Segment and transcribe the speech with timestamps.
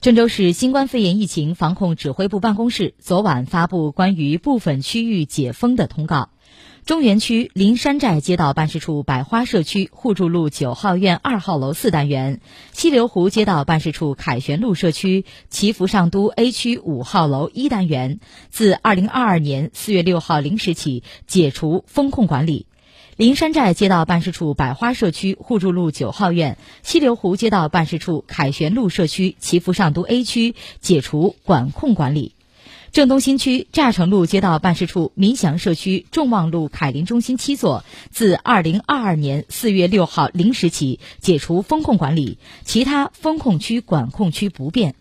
[0.00, 6.30] 郑州市新冠肺炎疫情防控指挥部办公室昨晚发布关于部分区域解封的通告。
[6.86, 12.40] 中原区林山寨街道办事处百花社区互助路九号院二号楼四单元，
[12.72, 22.64] 西流湖街道办事处凯旋路社区祈福上都 A 区五号楼一单元，自二零二二年四月六号零时起解除封控管理。
[23.20, 32.34] 林山寨街道办事处百花社区互助路九号院、西流湖街道办事处凯旋路社区祈福上都 A 区解除管控管理。
[32.92, 44.94] 郑东新区乍城路街道办事处民祥社区众望路凯林中心七座，自二零二二年四月六号零时起解除封控管理，其他封控区、管控区不变。